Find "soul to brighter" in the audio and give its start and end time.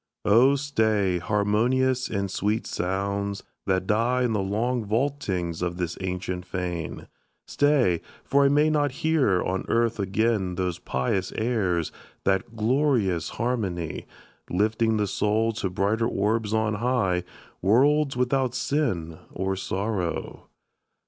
15.05-16.07